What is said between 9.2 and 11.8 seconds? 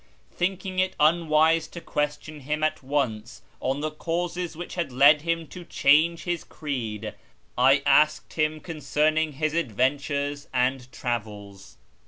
his adventures and travels.